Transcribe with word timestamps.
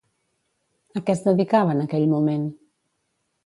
A 0.99 1.03
què 1.03 1.13
es 1.15 1.21
dedicava 1.29 1.77
en 1.77 1.85
aquell 1.87 2.09
moment? 2.17 2.51